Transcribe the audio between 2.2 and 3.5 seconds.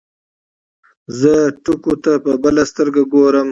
په بله سترګه ګورم.